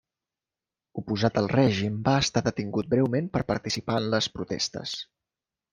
Oposat 1.01 1.37
al 1.41 1.49
règim 1.51 2.01
va 2.09 2.15
estar 2.25 2.45
detingut 2.49 2.91
breument 2.95 3.31
per 3.37 3.45
participar 3.53 4.03
en 4.05 4.13
les 4.17 4.35
protestes. 4.39 5.01